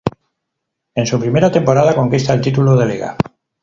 En 0.95 1.05
su 1.05 1.19
primera 1.19 1.51
temporada 1.51 1.93
conquista 1.93 2.33
el 2.33 2.41
título 2.41 2.75
de 2.75 2.87
Liga. 2.87 3.15